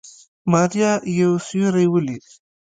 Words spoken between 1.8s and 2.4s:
وليد.